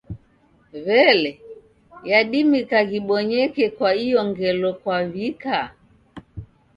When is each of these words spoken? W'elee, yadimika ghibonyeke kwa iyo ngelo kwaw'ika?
W'elee, 0.85 1.39
yadimika 2.11 2.79
ghibonyeke 2.89 3.65
kwa 3.77 3.89
iyo 4.05 4.19
ngelo 4.29 4.69
kwaw'ika? 4.81 5.57